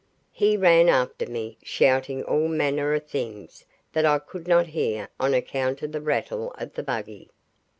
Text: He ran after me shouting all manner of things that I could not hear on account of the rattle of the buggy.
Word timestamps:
He 0.31 0.57
ran 0.57 0.89
after 0.89 1.27
me 1.29 1.59
shouting 1.61 2.23
all 2.23 2.47
manner 2.47 2.95
of 2.95 3.05
things 3.05 3.65
that 3.93 4.03
I 4.03 4.17
could 4.17 4.47
not 4.47 4.65
hear 4.65 5.09
on 5.19 5.35
account 5.35 5.83
of 5.83 5.91
the 5.91 6.01
rattle 6.01 6.55
of 6.57 6.73
the 6.73 6.81
buggy. 6.81 7.29